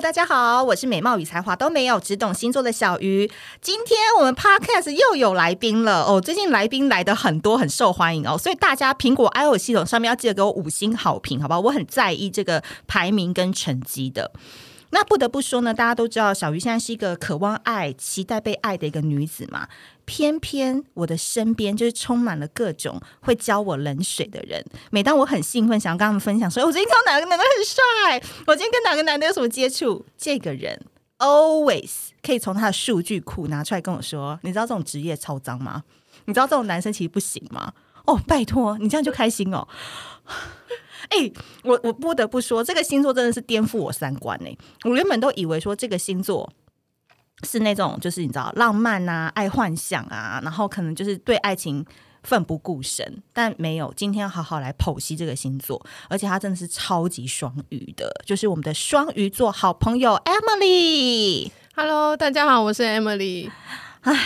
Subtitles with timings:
[0.00, 3.30] 大家好，我是美貌与才华都没有，只懂星座的小鱼。
[3.60, 11.60] 今天我们 Podcast 又有来宾了哦，最近来宾来的很多，很受欢迎哦，所以大家苹果 iOS 系统上面要记得给我五星好评，好不好？
[11.60, 14.32] 我很在意这个排名跟成绩的。
[14.92, 19.68] 那不得不说呢，大家都知道小鱼现在是一个渴望爱、期待被爱的一个女子嘛。
[20.10, 24.60] 偏偏我的身边就是充满了各种会浇我冷水的人。
[24.90, 30.84] 每当我很兴奋，想要跟他们分享说，我最近看到哪个男的很帅，我今天跟哪个男的有什么接触， 这个人
[31.18, 35.84] always 可以从他的数据库拿出来跟我说，你知道这种职业超脏吗？
[36.24, 37.72] 你知道这种男生其实不行吗？
[38.06, 39.68] 哦，拜托，你这样就开心哦。
[41.08, 41.32] 哎、欸，
[41.62, 44.58] 我我不得不说，这个星座真的是颠覆我三观呢。
[44.84, 46.52] 我原本都以为说这个星座
[47.42, 51.84] 是那种就是你知道浪漫啊、爱幻想啊，然后可能就是对爱情
[52.22, 53.92] 奋不顾身，但没有。
[53.96, 61.50] 今天要好好来剖析这个星座，而且他真的是超级双鱼的，就是我们的双鱼座好朋友 Emily。
[61.74, 63.50] Hello，大家好，我是 Emily。
[64.02, 64.18] 唉。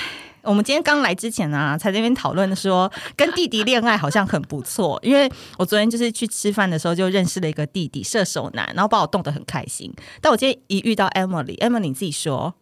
[0.47, 9.91] 我们今天刚来之前呢、啊，才在那边讨论说跟弟弟恋爱好像很不错，因为我昨天就是去吃饭的时候就认识了一个弟弟射手男，然后把我逗得很开心。
[10.21, 12.53] 但我今天一遇到 Emily，Emily 你自己说，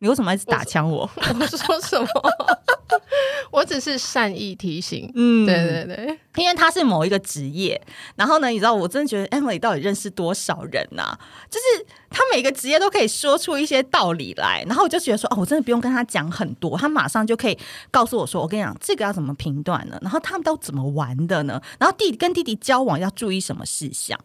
[0.00, 1.08] 你为什么一直打枪我？
[1.14, 2.08] 我， 我说什么？
[3.52, 7.80] 我只是善意提醒，嗯，对对对，因为他是某一个职业，
[8.16, 11.20] 然后呢，你知道，我真的觉得 Emily 到底认识多少人呐、啊？
[11.50, 17.58] 就是他每个职业都可以说出一些道理来，然后我就觉得说，哦，我真的不用跟他讲很多，他马上就可以
[17.90, 19.98] 告诉我说，我跟你讲，这个要怎么评断呢？
[20.00, 21.60] 然后他们都怎么玩的呢？
[21.78, 24.18] 然后弟弟跟弟弟交往要注意什么事项？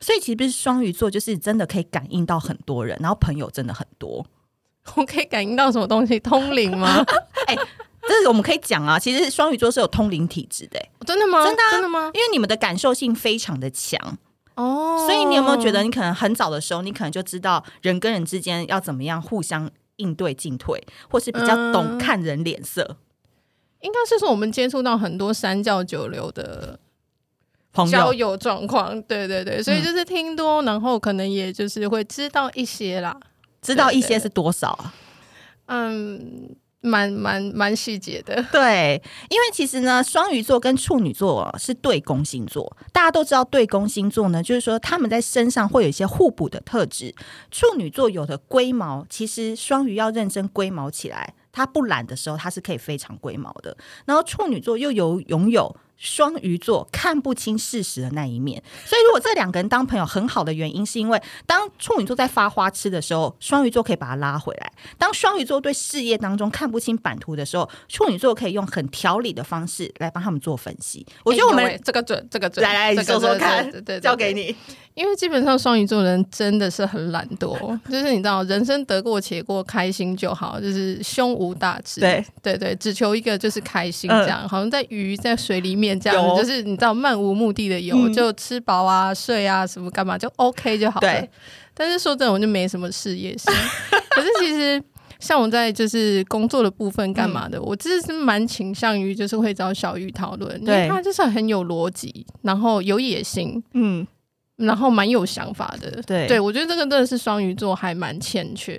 [0.00, 4.26] 所以其实不是双鱼座，就是真的可以感应到很多人，然后朋友真的很多。
[4.96, 6.18] 我可以感应到什么东西？
[6.20, 7.04] 通灵吗？
[7.46, 7.56] 哎。
[8.04, 10.88] 这个我们可以讲啊，其实双鱼座是有通灵体质的。
[11.06, 11.44] 真的吗？
[11.44, 12.10] 真的、啊、真的吗？
[12.12, 14.18] 因为你们的感受性非常的强
[14.56, 22.82] 哦，所以你有没有觉得，你可能很早的时候，你可能就知道人跟人之间要怎么样互相应对进退，或是比较懂看人脸色？
[22.82, 22.96] 嗯、
[23.82, 26.80] 应该是说我们接触到很多三教九流的
[27.72, 33.16] 朋友交友状况，对对对，所以就是听多，然后可能也就是会知道一些啦，
[33.62, 34.94] 知道一些是多少啊？
[35.66, 36.56] 嗯。
[36.84, 39.00] 蛮蛮蛮细节的， 对，
[39.30, 47.14] 因为其实呢，双鱼座跟处女座是对宫星座，大家都知道对宫星座呢，就是说他们在身上会有一些互补的特质。
[47.52, 53.76] 处女座有的龟毛，其实双鱼要认真龟毛起来，他不懒的时候，他是可以非常龟毛的。
[54.04, 55.76] 然后处女座又有拥有。
[55.96, 64.66] 双鱼座看不清事实的那一面，所以如果这两个人当朋友，很好的原因是因为当处女座在发花痴的时候，双鱼座可以把他拉回来；
[64.98, 71.06] 当双鱼座对事业当中看不清版图的时候，处女座可以用很条理的方式来帮他们做分析。
[71.24, 74.54] 我觉得我们、欸、这个准，这个准，来来，你说说看，对对对，交给你。
[74.94, 77.56] 因为基本上双鱼座的人真的是很懒惰，
[77.90, 82.02] 就是你知道，人生得过且过，开心就好，就是胸无大志。
[82.02, 91.08] 对对对，只求一个就是开心，这样、嗯、好像在鱼在水里面这样，就是你知道漫无目的的游，嗯、就吃饱啊、睡啊什么干嘛就 OK 就好了。
[91.08, 91.30] 对。
[91.74, 93.52] 但是说真的，我就没什么事业心。
[94.10, 94.82] 可是其实
[95.18, 103.62] 像我在就是工作的部分干嘛的，嗯、我其实是蛮倾向于就是会找小玉讨论，因为他就是很有逻辑，然后有野心。
[103.72, 104.06] 嗯。
[104.56, 108.78] 然后蛮有想法的，对，对我觉得这个真的是双鱼座还蛮欠缺。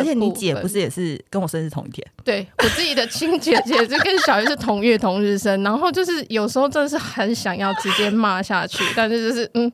[0.00, 2.06] 而且你姐不是也是跟我生日同一天？
[2.24, 9.70] 对，我自己的亲姐姐就跟小月是同月同日生，然后就是有时候真的是很想要直接骂下去，但是就是嗯。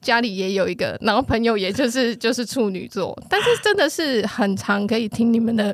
[0.00, 5.72] 家里也有一个，然后朋友也就是就是处女座，但是真的是很常可以听你们的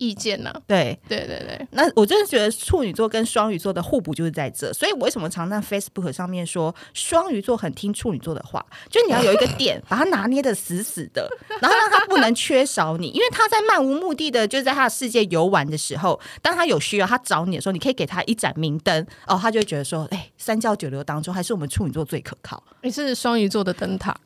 [0.00, 0.60] 意见呢、啊。
[0.66, 22.62] 对对对对，那我真的觉得处女座跟双鱼座的互补就是在这，所以我为什么常在 Facebook 上面说双鱼座很听处女座的话，就你要有一个点把它拿捏的死死的，然后让他不能缺少你，因为他在漫无目的的就在他的世界游玩的时候，当他有需要他找你的时候，你可以给他一盏明灯哦，他就会觉得说，哎，三教九流当中还是我们处女座最可靠。
[22.80, 23.50] 你是双鱼。
[23.50, 24.16] 座的灯塔，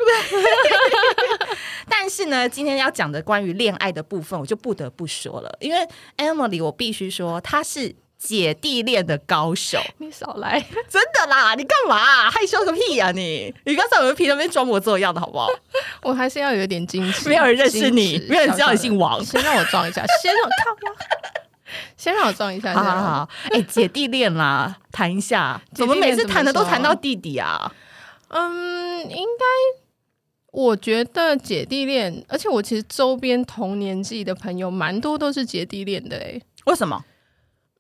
[1.89, 5.87] 但是呢，今天要讲的关于恋爱的部分，我就不得不说了，因为
[6.17, 9.79] Emily，我必须说，她是姐弟恋的高手。
[9.99, 10.59] 你少来，
[10.89, 11.55] 真的啦！
[11.55, 13.13] 你干嘛、啊、害羞个屁呀、啊？
[13.13, 15.49] 你你刚才有没有皮那边装模作样的好不好？
[16.03, 19.23] 我还是要有一点矜持，没有人认识你，没有人知道你姓王。
[19.23, 20.95] 先让我装一下，先让我靠
[21.97, 22.73] 先让我装一下。
[22.73, 27.71] 好好好，哎、欸，姐弟恋啦，谈一下， 怎么每次谈的都谈到弟弟啊？
[28.29, 29.45] 嗯，应该
[30.55, 37.05] 我觉得姐弟恋，而且我其实周边同年纪的朋友蛮多都是姐弟恋的诶，为什么？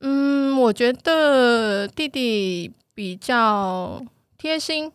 [0.00, 4.04] 嗯，我觉得弟弟比较
[4.36, 4.90] 贴心，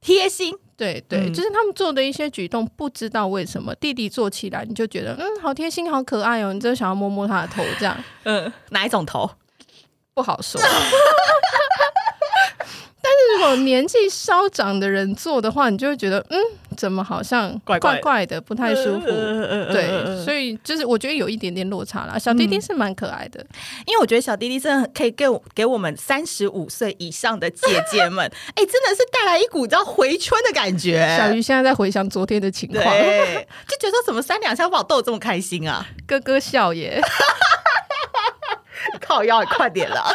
[0.00, 7.94] 贴心，对对，就是他们做的一些举动，不知道为什么弟弟做起来你就觉得嗯，好贴心，好可爱哦，你就想要摸摸他的头这样。
[8.22, 9.30] 嗯， 哪一种头？
[10.14, 10.58] 不好说。
[13.32, 16.38] 如果年纪稍长的人做的话，你就会觉得，嗯，
[16.76, 19.06] 怎么好像怪怪的，不太舒服。
[19.06, 22.18] 对，所以就是我觉得有一点点落差啦。
[22.18, 23.44] 小弟弟是蛮可爱的，
[23.86, 28.24] 因为我觉得小弟弟真的可以给我给我们三十五岁以上的姐姐们，
[28.54, 31.16] 哎，真的是带来一股叫回春的感觉。
[31.18, 35.86] 小鱼现在在回想昨天的情况，就觉得怎么三两下把我逗得这么开心啊？
[36.06, 37.00] 咯咯笑耶。
[39.00, 40.10] 靠腰，快点了！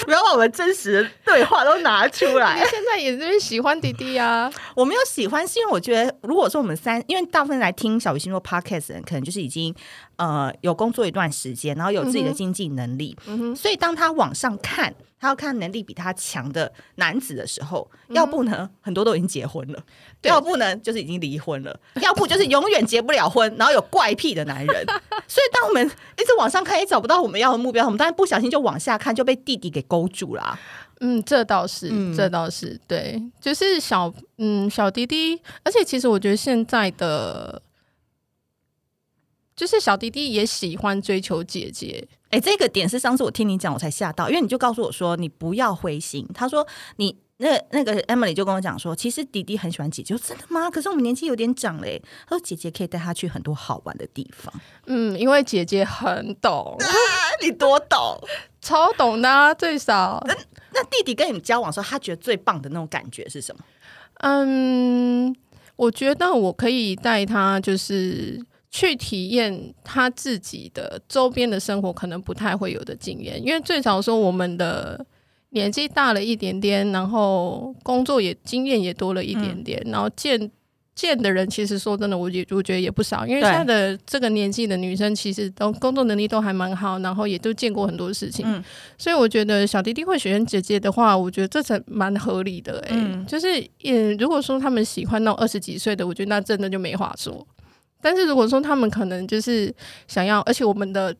[0.04, 2.58] 不要把我们真实的对话都拿出来。
[2.58, 4.50] 你现在也是喜欢弟弟啊？
[4.74, 9.74] 我没有喜欢，是因为我觉得，如果说我们三，因为大部分来听小鱼星座 Podcast 的人，可能就是已经
[10.16, 13.16] 呃有工作一段时间，然后有自己的经济能力，
[13.56, 14.94] 所以当他往上看。
[15.22, 19.84] 他要看能力比他强的男子的时候，嗯、要不呢，很多都已经结婚了；对
[20.22, 24.86] 要不呢，就是已经离婚了； 要不就是永远结不了婚，然后有怪癖的男人。
[25.26, 30.58] 所以，当我们一直往上看，也找不到我们要的目标，我们当然不小心就往下看，就被弟弟给勾住了。
[31.00, 37.62] 嗯，这倒是，嗯、这倒是对，就是小嗯小弟弟，而且其实我觉得现在的，
[39.56, 42.06] 就是小弟弟也喜欢追求姐姐。
[42.28, 46.28] 哎，这个点是上次我听你讲，我才吓到，因为你就告诉我说你不要灰心。
[46.34, 50.14] 他说你那那个 Emily 就跟我讲说，其实弟弟很喜欢姐姐。
[50.18, 50.70] 真的吗？
[50.70, 52.00] 可是我们年纪有点长嘞。
[52.28, 54.52] 他说姐姐可以带他去很多好玩的地方。
[54.86, 56.76] 嗯，因为姐姐很懂。
[56.78, 56.86] 啊、
[57.42, 58.20] 你多懂？
[58.60, 60.22] 超懂的、啊，最少。
[60.26, 60.34] 那
[60.74, 63.64] 那弟弟跟你们交往的时候，他觉得最棒的那种感觉是什么？
[64.18, 65.34] 嗯，
[65.76, 68.44] 我觉得我可以带他，就是。
[68.72, 75.04] 去体验他自己的周边的生活，可能不太会有的经验，因为最少说我们的
[75.50, 80.50] 年纪大了一点点，然后工作也经验也多了一点点，嗯、然后见
[80.94, 88.62] 见的人，其实说真的，我也我觉得也不少，因为现在的这个年纪的女生，其实都工作能力都还蛮好，然后也都见过很多事情，嗯、
[88.98, 93.46] 所以我觉得小弟弟会喜欢姐姐的话，我觉得这才蛮合理的、欸，诶、嗯，就是
[93.78, 97.46] 也，如果说他们喜欢那种二十几岁的，我觉得那真的就没话说。
[98.02, 99.74] 但是如果说他们可能就是
[100.06, 101.14] 想要，而且我们的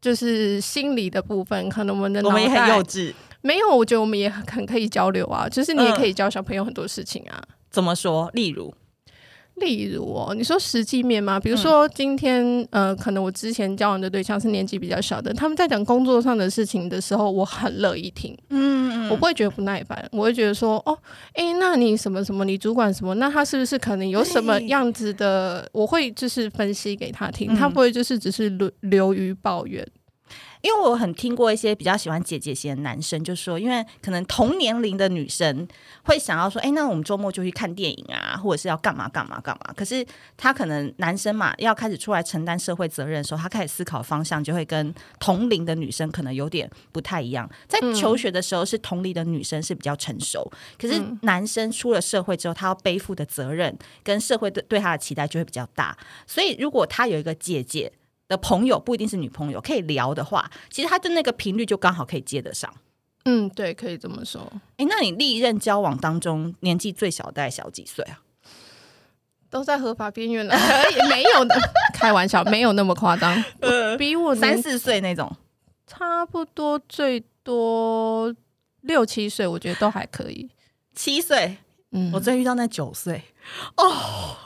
[0.00, 3.12] 就是心理的部分，可能我们的脑袋我们也很幼稚，
[3.42, 7.42] 没有，我觉得我们也很可以交流啊，就是你也可以教小朋友很多事情啊。
[7.70, 8.30] 怎么说？
[8.34, 8.74] 例如？
[9.56, 11.38] 例如哦，你说实际面吗？
[11.38, 20.96] 比如说今天，嗯、呃，可能我之前交往的对象是年纪比较小的，他们在讲工作上的事情的时候，我很乐意听，嗯，嗯，我不会觉得不耐烦，我会觉得说，哦，
[21.34, 25.68] 哎、欸，那你什么什么，你主管什么，那他是不是可能有什么样子的？
[25.72, 29.86] 我会就是分析给他听，他不会就是只是流流于抱怨。
[30.62, 35.66] 因为我很听过一些比较喜欢姐姐型的男生，就说，因为可能同年龄的女生
[36.04, 39.72] 会想要说，哎，那我们周末就去看电影啊，或者是要干嘛干嘛干嘛。
[39.74, 40.04] 可是
[40.36, 47.48] 他可能男生嘛，要开始出来承担社会责任的时候，他开始思考方向就会跟同龄的女生可能有点不太一样。
[47.66, 53.74] 在求学的时候，是同龄的女生是比较成熟，可是男生出了社会之后，他要背负的责任
[54.04, 55.96] 跟社会对对他的期待就会比较大。
[56.26, 57.90] 所以如果他有一个姐姐。
[58.30, 62.72] 的朋友不一定是女朋友，可以聊的话，其实他的那个频率就刚好可以接得上。
[63.24, 64.40] 嗯，对，可以这么说。
[64.76, 68.22] 哎，那你历任交往当中年纪最小大概小几岁啊？
[69.50, 71.56] 都在合法边缘了，也没有的，
[71.92, 73.44] 开玩笑，没有那么夸张。
[73.60, 75.36] 呃，比我三四岁那种，
[75.88, 78.32] 差不多最多
[78.82, 80.48] 六七岁，我觉得都还可以。
[80.94, 81.56] 七岁，
[81.90, 83.24] 嗯，我真遇到那九岁，
[83.76, 84.36] 哦，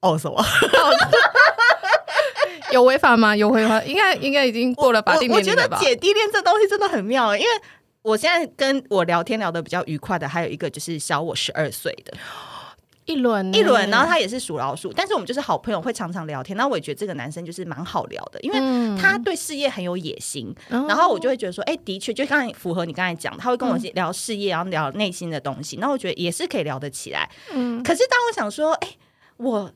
[0.00, 0.40] 哦什么？
[2.76, 3.34] 有违法吗？
[3.34, 5.76] 有违法，应该应该已经过了法定年龄了吧？
[5.76, 7.48] 我，我，觉得姐弟恋这东西真的很妙，因为
[8.02, 12.12] 我现在跟我聊天聊得比较愉快的，还有一个就是小我十二岁的
[13.06, 16.56] 一轮一轮，然后他也是属老鼠，但是我们就是好朋友，会常常聊天。
[16.56, 18.58] 那我也觉得这个男生就是蛮好聊的，因为
[19.00, 27.30] 他对事业很有野心，嗯、然后我就会觉得说，哎、欸，的确，就刚才符合你刚才讲，他会跟我聊事业，然后聊内心的东西，那我觉得也是可以聊得起来。
[27.52, 28.96] 嗯，可是当我想说，哎、欸，
[29.38, 29.72] 我。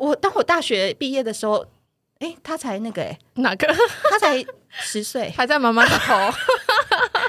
[0.00, 1.58] 我当我大学毕业的时候，
[2.20, 3.66] 哎、欸，他才那个哎、欸，哪个？
[4.10, 6.14] 他才十岁，还在妈妈的口。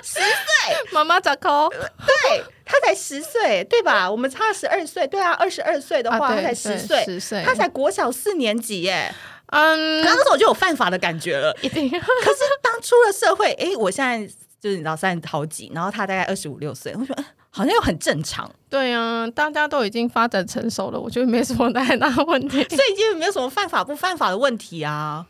[0.01, 1.70] 十岁，妈妈掌口。
[1.70, 4.10] 对，他才十岁，对吧？
[4.10, 9.13] 我们差十二岁，对啊，二十二岁的话，啊、他才十岁，十岁，他才国小四年级耶。
[9.48, 11.90] 嗯，那时候我就有犯法的感觉了，一定。
[11.90, 14.25] 可是当出了社会，哎、欸，我现在
[14.62, 17.13] 就是你知道三十好几，然后他大概二十五六岁，我说。
[17.51, 25.27] 好像又很正常，对啊，大家都已经发展成熟了，我觉得没什么太大问题， 所以已经没有什么犯法不犯法的问题啊。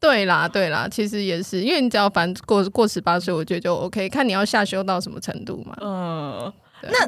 [0.00, 5.74] 对啦，对啦，其实也是，因为你只要反过过十八岁，我觉得就 OK，看你要下修到什么程度嘛。
[5.80, 7.06] 嗯，对那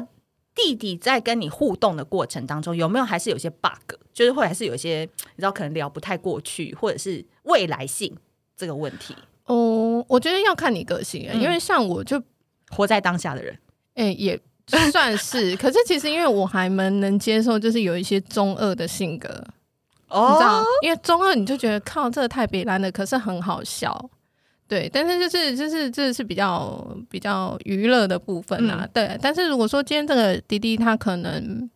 [0.55, 8.15] 弟弟在跟你互动的过程当中，有没有还是有些 bug，就是会还是有一些你知道可能聊不太过去，或者是未来性
[8.55, 9.13] 这个问题？
[9.45, 12.19] 哦，我觉得要看你个性，嗯、因为像我就
[12.69, 13.55] 活在当下的人，
[13.97, 14.39] 哎、欸，也
[14.91, 15.53] 算是。
[15.57, 19.27] 可是其实因为我还蛮能接受，就是有一些中二的性格，
[20.07, 24.09] 哦，你知道，因为中二你就觉得靠这个太别烂了，可是很好笑。
[24.67, 28.79] 对，但是就是就是这是比较比较娱乐的部分啊。
[28.83, 31.69] 嗯、对，但是如果说今天这个滴滴他可能。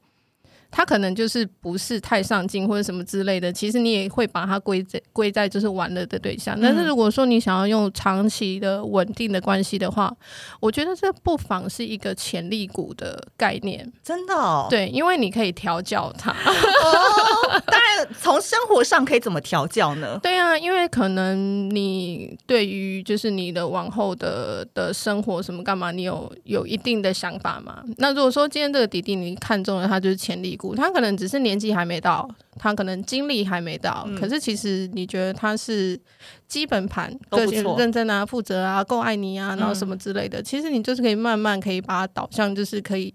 [0.71, 6.57] 他可能就是不是太上进或者什么之类的，其实你也会把他归在归在就是玩乐的对象。
[6.61, 10.15] 但是如果说你想要用长期的稳定的关系的话，
[10.61, 13.91] 我觉得这不妨是一个潜力股的概念。
[14.01, 14.67] 真的哦？
[14.69, 16.31] 对，因为你可以调教他。
[16.31, 20.17] 哦， 当然，从生活上可以怎么调教呢？
[20.23, 27.83] 对啊，因为可能你对于就是你的往后的的生活什么干嘛，你有有一定的想法嘛？
[27.97, 30.57] 那如果说今天这个弟弟你看中了他，就是潜力。
[30.75, 35.99] 他可能只是年纪还没到，他可能精力还没到，嗯、可是其实你觉得他是
[36.47, 43.13] 基本盘，个性认真啊、负责啊、够爱你啊，然后什么之类的，嗯、其实你就是可以慢慢可以把它导向，就是可以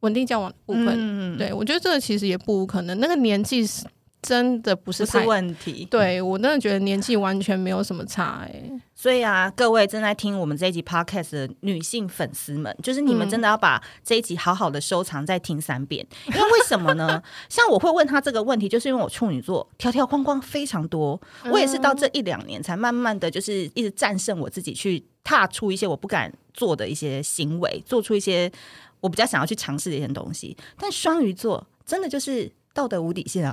[0.00, 0.88] 稳定交往的部分。
[0.96, 3.84] 嗯、对，我觉得这个其实也不无可能，那个年纪是。
[4.26, 8.72] 真的不是是问题，对，我真的觉得年纪完全没有什么差哎、欸。
[8.92, 17.22] 所以啊，各位正在听我们这一集 podcast 的女性粉丝们，就是你们真的要把这一集好好的收藏再听三遍，嗯、因为为什么呢？
[17.48, 28.50] 像我会问他这个问题，就是因为我处女座条条框框非常多，我也是到这一两年才慢慢的就是一直战胜我自己，去踏出一些我不敢做的一些行为，做出一些
[29.00, 30.56] 我比较想要去尝试的一些东西。
[30.78, 33.52] 但双鱼座真的就是道德无底线啊！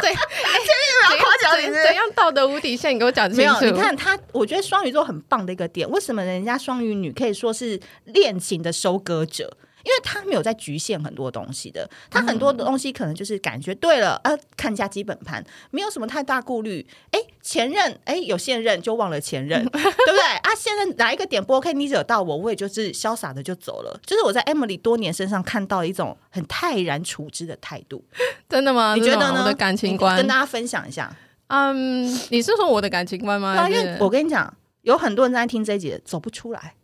[0.00, 2.94] 对，哎，怎样怎样道德无底线？
[2.94, 3.60] 你给我讲清楚。
[3.60, 9.56] 没有，你看他，我觉得双鱼座很棒的一个点，为什么人家双鱼女可以说是恋情的收割者？
[9.84, 16.86] 因为他没有在局限很多东西的，他很多的东西可能就是感觉对了，呃，看一下基本盘，没有什么太大顾虑。
[17.10, 20.22] 哎，前任，哎，有现任就忘了前任， 对不对？
[20.42, 24.00] 啊，现任哪一个点不 OK，你惹到我，我也就是潇洒的就走了。
[24.06, 28.04] 就是我在 Emily 多年身上看到一种很泰然处之的态度。
[28.48, 28.94] 真的吗？
[28.94, 29.40] 你觉得呢？
[29.40, 31.12] 我的感情观，跟大家分享一下。
[31.54, 33.68] 嗯，你是说我的感情观吗？
[33.68, 36.74] 因为我跟你讲，有很多人在听这一集走不出来。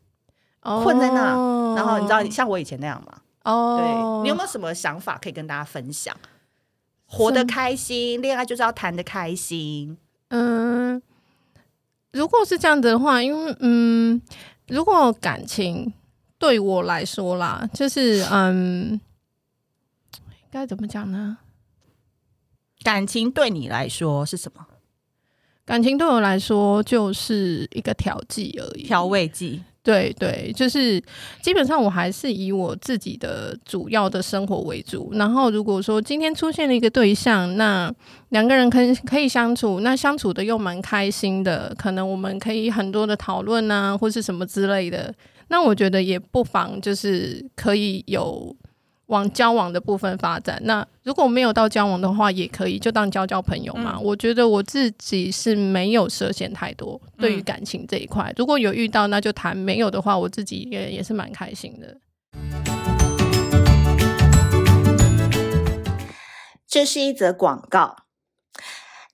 [0.60, 3.22] 困在那，然后你知道，像我以前那样吗？
[3.44, 6.14] 哦，对，你有没有什么想法可以跟大家分享？
[7.06, 9.96] 活得开心，恋爱就是要谈得开心。
[10.28, 11.00] 嗯，
[12.12, 14.20] 如果是这样子的话，因为嗯，
[14.66, 15.90] 如果感情
[16.36, 19.00] 对我来说啦，就是嗯，
[20.50, 21.38] 该怎么讲呢？
[22.82, 24.64] 感情对你来说是什么？
[25.64, 29.60] 感情对我来说就是一个调剂而已，调味剂。
[29.82, 31.02] 对对，就是
[31.42, 35.10] 基本上我还是以我自己的主要的生活为主。
[35.14, 37.90] 然后如果说今天出现了一个对象，那
[38.30, 45.14] 两个人可以可以相处，那相处的又蛮开心的，可能我们可以很多的讨论啊，或是什么之类的。
[45.48, 48.54] 那我觉得也不妨就是可以有。
[49.08, 53.94] 往交往的部分发展，那如果没有到交往的话，也可以就当交交朋友嘛。
[53.96, 61.96] 嗯、我觉得我自己是没有设限太多，对于感情这一块，嗯、如果有遇到那就谈，没有的话，我自己也也是蛮开心的。
[66.68, 67.96] 这是一则广告，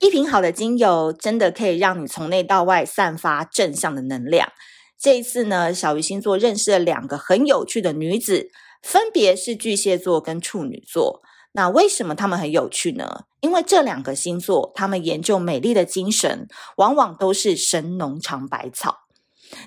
[0.01, 4.51] 一瓶好的精油真的可以让你从内到外散发正向的能量。
[4.99, 8.49] 这一次呢，小鱼星座认识了两个很有趣的女子。
[8.85, 11.23] 分别是巨蟹座跟处女座，
[11.53, 13.23] 那为什么他们很有趣呢？
[13.41, 18.99] 因为这两个星座，他们研究美丽的精神，往往都是神农尝百草。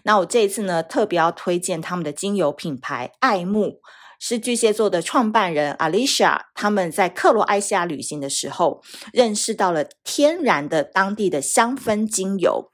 [0.05, 3.81] 那我这一次呢，特别要推荐他们的精油品牌爱慕，
[4.21, 8.81] 是巨蟹座的创办人 Alicia，他们在克罗埃西亚旅行的时候，
[9.13, 12.71] 认识到了天然的当地的香氛精油。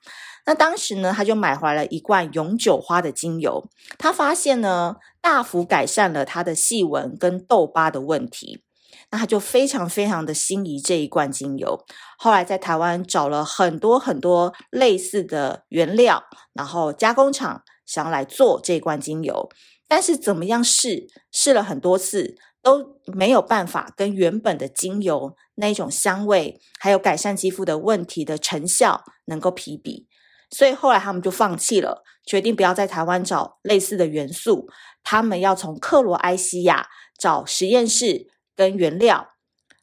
[0.47, 8.63] 那当时呢，他就买回了一罐永久花的精油，他发现呢，大幅改善了他的细纹跟痘疤的问题。
[9.11, 11.85] 那他就非常非常的心仪这一罐精油，
[12.19, 19.49] 后来在台湾找了很多很多类似的原料，然后加工厂想要来做这罐精油，
[19.87, 30.09] 但是怎么样试，试了很多次都没有办法跟原本的精油那种香味，还有改善肌肤的问题的成效能够匹比。
[30.55, 34.69] 所以后来他们就放弃了，决定不要在台湾找类似的元素，
[35.03, 36.87] 他们要从克罗埃西亚
[37.19, 39.31] 找实验室跟原料，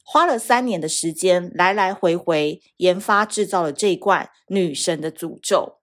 [0.02, 5.80] 花了三年的时间，来来回回研发制造了这一罐女神的诅咒。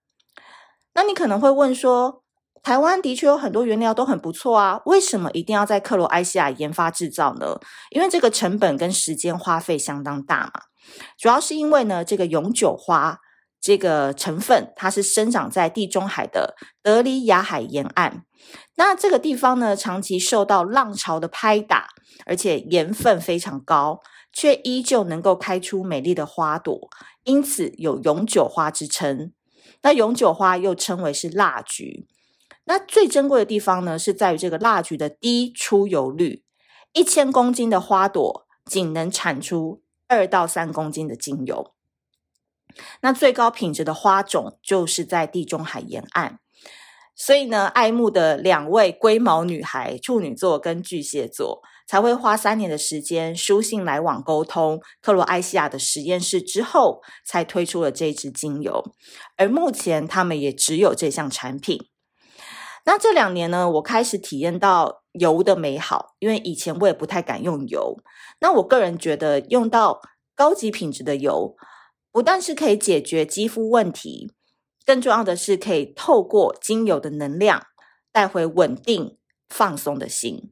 [0.96, 2.24] 那你可能会问说，
[2.64, 7.60] 台湾的确有很多原料都很不错啊，为什么一定要在克罗埃西亚研发制造呢？
[7.92, 10.64] 因为这个成本跟时间花费相当大嘛。
[11.18, 13.20] 主要是因为呢，这个永久花
[13.62, 18.26] 这个成分，它是生长在地中海的德里亚海沿岸。
[18.76, 21.90] 那这个地方呢，长期受到浪潮的拍打，
[22.26, 24.00] 而且盐分非常高，
[24.32, 26.90] 却依旧能够开出美丽的花朵，
[27.24, 29.34] 因此有永久花之称。
[29.82, 32.08] 那永久花又称为是蜡菊。
[32.66, 36.44] 那最珍贵的地方呢，是在于这个蜡菊的低出油率，
[36.94, 41.74] 一千公斤的花朵仅能产出二到三公斤的精油。
[43.02, 46.40] 那最高品质的花种就是在地中海沿岸。
[47.16, 58.96] 所以呢，爱慕的两位龟毛女孩，处女座跟巨蟹座，才会花三年的时间书信来往沟通克罗埃西亚的实验室之后，才推出了这支精油。
[59.36, 61.90] 而目前他们也只有这项产品。
[62.86, 67.98] 那这两年呢，我开始体验到油的美好，因为以前我也不太敢用油。
[68.40, 70.00] 那我个人觉得，用到
[70.34, 71.58] 高级品质的油，
[72.20, 74.34] 不但是可以解决肌肤问题。
[74.86, 77.68] 更重要的是，可以透过精油的能量
[78.12, 80.52] 带回稳定、放松的心。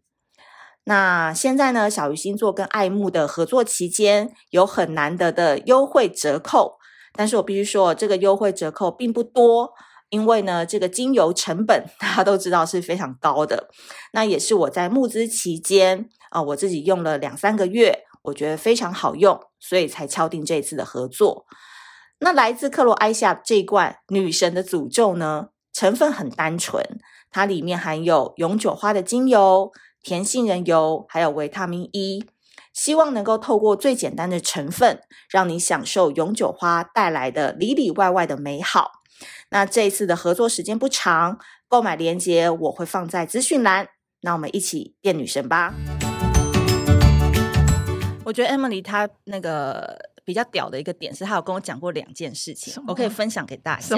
[0.85, 6.77] 那现在呢，小鱼星座跟爱慕的合作期间有很难得的优惠折扣，
[7.11, 9.73] 但是我必须说，这个优惠折扣并不多，
[10.09, 13.67] 因为呢，这个精油成本大家都知道是非常高的。
[14.13, 21.45] 那也是我在募资期间啊，我自己用了两三个月，我觉得非常好用，所以才敲定这一次的合作。
[22.19, 26.83] 那来自克罗埃西亚这一罐女神的诅咒呢，成分很单纯，
[27.31, 32.25] 它里面含有永久花的精油、甜杏仁油，还有维他命 E，
[32.73, 39.03] 希望能够透过最简单的成分，让你享受永久花带来的里里外外的美好。
[39.51, 43.87] 那这一次的合作时间不长，购买链接我会放在资讯栏。
[44.21, 45.73] 那我们一起变女神吧！
[48.27, 49.97] 我觉得 Emily 她那个。
[50.27, 53.95] 比较屌的一个点是，她有跟我讲过两件事情，我可以分享给大家。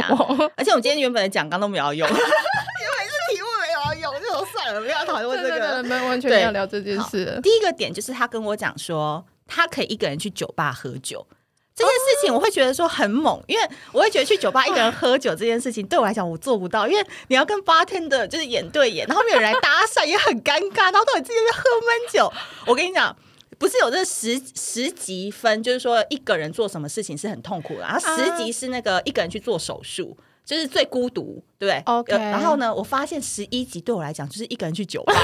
[0.55, 5.81] 而且我今天原本的讲纲都没有用，因为是题目没有要用，就算了，不要讨论这个。
[5.81, 7.39] 没完全没有聊这件事。
[7.41, 11.25] 第一个点就是她跟我讲说，她可以一个人去酒吧喝酒，
[11.73, 22.31] 这件事情我会觉得说很猛，因为我会觉得去酒吧一个人喝酒这件事情对我来讲我做不到，因为你要跟 bartender 就是眼对眼，然后没有人来搭讪也很尴尬，然后到底自己在喝闷酒。
[22.67, 23.17] 我跟你讲。
[23.59, 27.81] 不是有这十十级分，就是说一个人做什么事情是很痛苦的。
[27.81, 32.15] 然后十级是那个一个人去做手术，就是最孤独，对不对？OK。
[32.15, 35.13] 然后呢，我发现十一级对我来讲就是一个人去酒吧。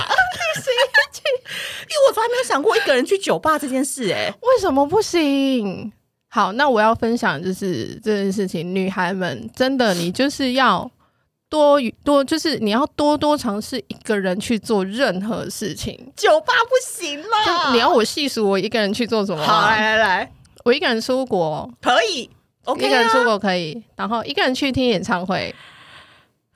[0.56, 5.92] 十一级，因为我从来没有想过一个人去酒吧这件事，哎，为什么不行？
[6.28, 10.92] 好，那我要分享就是这件事情，女孩们真的，你就是要。
[11.50, 17.72] 多多就是你要多多尝试一个人去做任何事情，酒吧不行吗？
[17.72, 19.44] 你要我细数我一个人去做什么？
[19.44, 20.32] 好，来来来，
[20.64, 22.30] 我一个人出国可以
[22.64, 25.54] ，OK，一个人出国可以，然后一个人去听演唱会，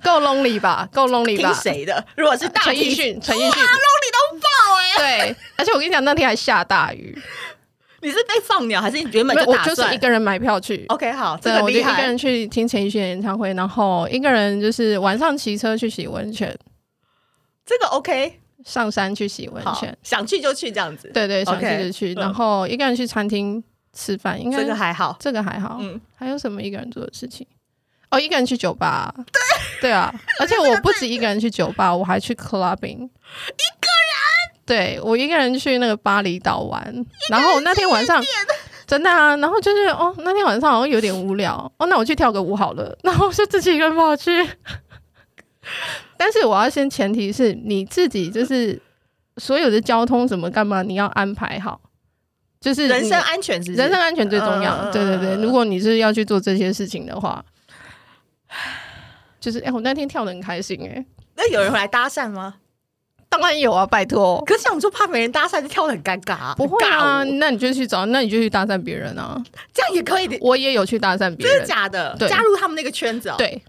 [0.04, 0.90] 够 lonely 吧？
[0.92, 1.54] 够 lonely 吧？
[1.54, 2.04] 听谁的？
[2.18, 4.48] 如果是陈奕迅，陈奕迅，lonely 都爆
[4.82, 4.98] 哎！
[4.98, 7.18] 对，而且我跟你讲，那天还下大雨。
[8.02, 9.70] 你是被放鸟，还是你原本就打算？
[9.70, 10.86] 我就是一个人买票去。
[10.88, 11.64] OK，好，这个厉害。
[11.64, 16.58] 我就一个人去听陈奕迅演唱会，然后一个人就是晚上骑车去洗温泉。
[17.66, 21.12] 这个 OK，上山去洗温泉，想去就去这样子。
[21.14, 22.14] 对对，想去就去。
[22.14, 25.78] 然后一个人去餐厅吃饭，应该这个还好，这个还好。
[25.80, 27.46] 嗯，还有什么一个人做的事情？
[28.10, 29.14] 哦，一个人去酒吧。
[29.16, 29.42] 对
[29.82, 33.08] 对啊， 而且我不止一个人去酒吧，我还去 clubbing。
[34.70, 38.24] 对，我一个人去那个巴厘岛玩，然后那天晚上
[38.86, 41.56] 真的啊，然后就是哦，那天晚上好像有点无聊。
[41.78, 44.30] 哦，那我去跳个舞好了， 然后就自己一个人跑去。
[46.16, 48.80] 但是我要先前提是你自己就是
[49.38, 51.82] 所有的交通什么干嘛，你要安排好，
[52.62, 53.78] 就是人身安全是，是？
[53.78, 54.72] 人身安全最重要。
[54.76, 57.44] 呃、对对对，如果你是要去做这些事情的话，
[59.40, 61.04] 就是哎，我那天跳的很开心哎，
[61.36, 62.58] 那有人会来搭讪吗？
[63.30, 64.44] 当然有啊，拜托。
[64.44, 66.56] 可是像我说怕没人搭讪，就跳的很尴尬啊。
[66.58, 69.40] 不会啊，那你就去找，那你就去搭讪别人啊，
[69.72, 70.36] 这样也可以的。
[70.42, 72.18] 我也有去搭讪别人，真的假的？
[72.28, 73.36] 加入他们那个圈子哦。
[73.38, 73.62] 对，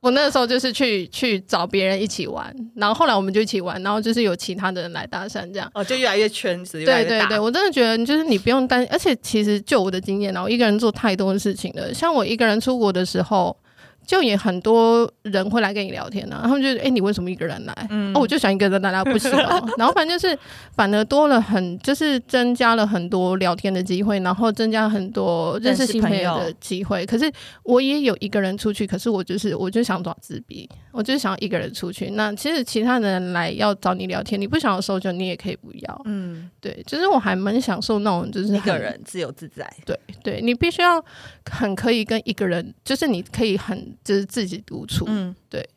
[0.00, 7.08] 我那个时候就是去去找别人一起玩，然后后来我们就一起玩，然后就是有其他的人来搭讪，这样哦，就越来越圈子越来越大。
[7.08, 11.94] 对对对，我真的觉得就是你不用担心，而且其实就我的经验，然后一个人做太多的事情了。
[11.94, 13.56] 像我一个人出国的时候。
[14.06, 17.86] 就也很多人会来跟你聊天呢、啊，他们就哎、欸，你为什么一个人来？
[17.90, 19.66] 嗯、哦，我就想一个人来，不行、哦。
[19.78, 20.38] 然后反正就是
[20.72, 27.06] 反而多了很，就是增加了很多聊天的机会，然后增加很多认识新朋友的机会。
[27.06, 27.30] 可是
[27.62, 32.10] 我也有一个人出去，可是我就是我就想找自闭，我就是想要一个人出去。
[32.10, 36.02] 那其实其他人来要找你聊天，你不想要收就你也可以不要。
[36.04, 39.66] 嗯，对，就是我还蛮享受那种就是一个人自由自在。
[39.86, 41.02] 对，对你必须要
[41.50, 43.93] 很可以跟一个人，就是你可以很。
[44.02, 45.68] 就是自己独处，嗯，对，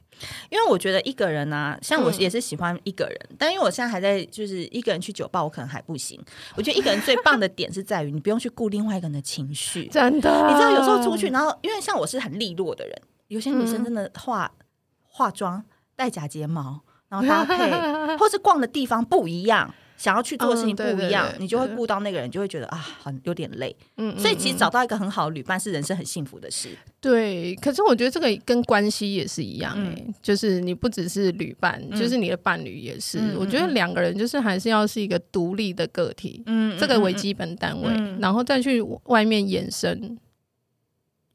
[0.50, 6.20] 因为我觉得一个人啊，像我也是喜欢一个人，嗯、但因为我现在还在，就是一个人去酒吧，我可能还不行。
[6.56, 10.48] 我觉得一个人最棒的点是在于，你不用去顾另外一个人的情绪，真的。
[10.48, 14.66] 你知道，有时候出去，然后因为像我是很利落的人，有些女生真的化、嗯、
[15.04, 15.64] 化妆、
[15.96, 17.72] 戴假睫毛，然后搭配，
[18.18, 19.74] 或是逛的地方不一样。
[19.98, 23.76] 想要去做的事情不一样，嗯、对对对，你就会顾到那个人，就会觉得啊，很有点累。
[23.98, 26.70] 嗯，所以其实找到一个很好的旅伴是人生很幸福的事。
[27.02, 33.18] 对，可是我觉得这个跟关系也是一样哎、欸，嗯、就是你不只是旅伴，嗯、就是你的伴侣也是。
[33.20, 40.18] 嗯、我觉得两个人就是还是要是一个独立的个体，嗯，这个为基本单位，嗯、然后再去外面衍生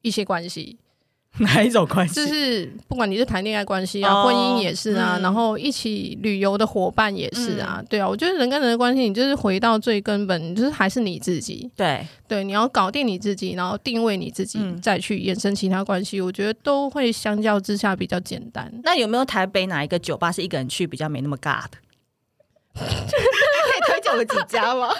[0.03, 0.79] 一些关系。
[1.41, 2.15] 哪一种关系？
[2.15, 11.71] 就是不管你是谈恋爱关系啊，oh, 婚姻也是啊，嗯、然后一起旅游的伙伴也是啊，嗯、对啊，我觉得人跟人的关系，你就是回到最根本，就是还是你自己。
[11.75, 18.71] 对对，你要搞定你自己，然后定位你自己，嗯、再去延伸其他关系，我觉得都会相较之下比较简单。
[18.85, 21.79] 那有没有台北哪一个酒吧是一个人去比较没那么尬的？
[24.17, 24.91] 有几家吗？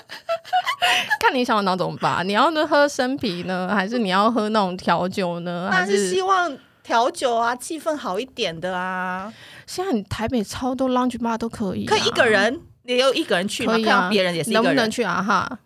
[1.21, 2.23] 看你想要哪种吧。
[2.25, 5.71] 你要喝生啤呢，还是你要喝那种调酒呢？
[5.73, 9.33] 还是希望调酒啊，气氛好一点的啊。
[9.67, 13.75] 现在你台北超多 lounge bar 都可以，可以一个人，你有一个人去吗？
[13.75, 14.51] 可以啊，别人也是。
[14.51, 15.59] 能不能去啊哈？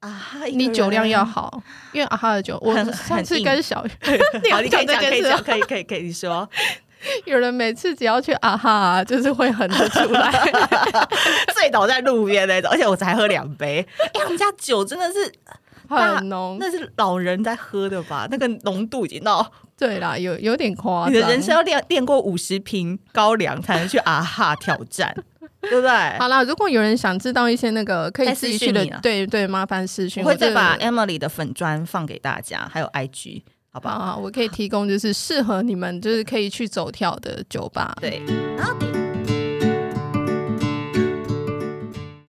[0.00, 0.12] 啊，
[0.52, 3.90] 你酒量要好，因为啊哈的酒，我上次跟小雨，
[4.52, 6.48] 好，你可以讲，可以讲，可以，可以，可以，你说。
[7.24, 10.30] 有人每次只要去啊哈，就是会哼得出来，
[11.54, 13.86] 醉倒在路边那种，而且我才喝两杯。
[14.14, 15.32] 哎、欸，我们家酒真的是
[15.88, 18.26] 很浓，那是老人在喝的吧？
[18.30, 21.12] 那个浓度已经到对啦，有有点夸张。
[21.12, 25.14] 你的人生要练练过五十瓶高粱才能去啊哈挑战，
[25.60, 26.18] 对不对？
[26.18, 33.42] 好啦，如果有人想知道一些那个可以自己去的，对对，麻烦私讯，我会再把 Emily 的粉砖放给大家，还有 IG。
[33.76, 34.16] 好不好？
[34.16, 37.94] 我可以提供就是适合你们，就是可以去走跳的酒吧。
[38.00, 38.22] 对，
[38.56, 38.95] 然后。